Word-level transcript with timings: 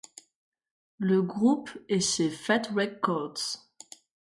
Le 0.97 1.21
groupe 1.21 1.69
est 1.87 1.99
chez 1.99 2.31
Fat 2.31 2.63
Wreck 2.73 3.01
Chords. 3.01 3.67